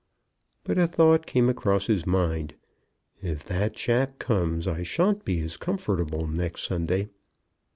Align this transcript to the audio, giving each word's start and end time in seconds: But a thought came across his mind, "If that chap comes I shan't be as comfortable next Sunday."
But 0.63 0.79
a 0.79 0.87
thought 0.87 1.27
came 1.27 1.47
across 1.47 1.85
his 1.85 2.07
mind, 2.07 2.55
"If 3.21 3.43
that 3.43 3.75
chap 3.75 4.17
comes 4.17 4.67
I 4.67 4.81
shan't 4.81 5.23
be 5.23 5.41
as 5.41 5.57
comfortable 5.57 6.25
next 6.25 6.63
Sunday." 6.63 7.09